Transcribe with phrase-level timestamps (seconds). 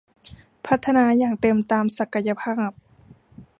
[0.67, 2.71] พัฒนาอย่างเต็มตามศักยภาพ